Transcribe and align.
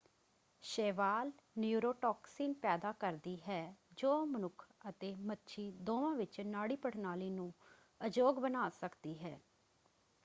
ਸ਼ੈਵਾਲ 0.63 1.31
neurotoxin 1.57 2.53
ਪੈਦਾ 2.53 2.91
ਕਰਦੀ 2.91 3.37
ਹੈ 3.47 3.75
ਜੋ 3.93 4.15
ਮਨੁੱਖ 4.25 4.67
ਅਤੇ 4.89 5.13
ਮੱਛੀ 5.21 5.69
ਦੋਵਾਂ 5.81 6.15
ਵਿੱਚ 6.15 6.39
ਨਾੜੀ 6.41 6.75
ਪ੍ਰਣਾਲੀ 6.75 7.29
ਨੂੰ 7.29 7.51
ਅਯੋਗ 8.01 8.39
ਬਣਾ 8.39 8.67
ਸਕਦੀ 8.71 9.17
ਹੈ। 9.19 9.39